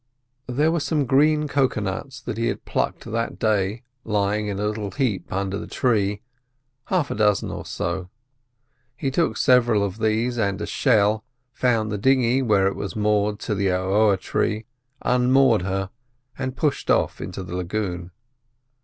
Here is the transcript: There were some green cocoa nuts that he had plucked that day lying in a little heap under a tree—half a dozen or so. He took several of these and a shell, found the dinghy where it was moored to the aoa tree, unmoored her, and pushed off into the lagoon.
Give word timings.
There 0.47 0.71
were 0.71 0.79
some 0.79 1.05
green 1.05 1.47
cocoa 1.47 1.79
nuts 1.79 2.21
that 2.21 2.39
he 2.39 2.47
had 2.47 2.65
plucked 2.65 3.05
that 3.05 3.37
day 3.37 3.83
lying 4.03 4.47
in 4.47 4.57
a 4.57 4.65
little 4.65 4.89
heap 4.89 5.31
under 5.31 5.61
a 5.61 5.67
tree—half 5.67 7.11
a 7.11 7.13
dozen 7.13 7.51
or 7.51 7.67
so. 7.67 8.09
He 8.97 9.11
took 9.11 9.37
several 9.37 9.83
of 9.83 9.99
these 9.99 10.39
and 10.39 10.59
a 10.59 10.65
shell, 10.65 11.23
found 11.53 11.91
the 11.91 11.99
dinghy 11.99 12.41
where 12.41 12.65
it 12.65 12.75
was 12.75 12.95
moored 12.95 13.37
to 13.41 13.53
the 13.53 13.67
aoa 13.67 14.19
tree, 14.19 14.65
unmoored 15.03 15.61
her, 15.61 15.91
and 16.35 16.57
pushed 16.57 16.89
off 16.89 17.21
into 17.21 17.43
the 17.43 17.55
lagoon. 17.55 18.09